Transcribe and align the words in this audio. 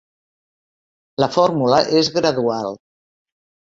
La 1.25 1.31
fórmula 1.37 1.85
és 2.03 2.13
gradual. 2.19 2.77